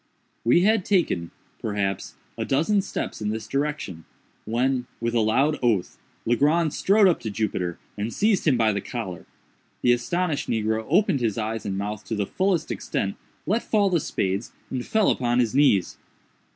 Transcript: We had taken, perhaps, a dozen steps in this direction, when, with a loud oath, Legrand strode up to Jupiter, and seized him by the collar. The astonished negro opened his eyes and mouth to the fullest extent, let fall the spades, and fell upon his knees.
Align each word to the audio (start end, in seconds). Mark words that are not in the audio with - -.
We 0.43 0.61
had 0.61 0.83
taken, 0.83 1.29
perhaps, 1.59 2.15
a 2.35 2.43
dozen 2.43 2.81
steps 2.81 3.21
in 3.21 3.29
this 3.29 3.47
direction, 3.47 4.05
when, 4.45 4.87
with 4.99 5.13
a 5.13 5.19
loud 5.19 5.59
oath, 5.61 5.99
Legrand 6.25 6.73
strode 6.73 7.07
up 7.07 7.19
to 7.19 7.29
Jupiter, 7.29 7.77
and 7.95 8.11
seized 8.11 8.47
him 8.47 8.57
by 8.57 8.73
the 8.73 8.81
collar. 8.81 9.27
The 9.83 9.93
astonished 9.93 10.49
negro 10.49 10.87
opened 10.89 11.19
his 11.21 11.37
eyes 11.37 11.67
and 11.67 11.77
mouth 11.77 12.03
to 12.05 12.15
the 12.15 12.25
fullest 12.25 12.71
extent, 12.71 13.15
let 13.45 13.61
fall 13.61 13.91
the 13.91 13.99
spades, 13.99 14.53
and 14.71 14.83
fell 14.83 15.11
upon 15.11 15.37
his 15.37 15.53
knees. 15.53 15.99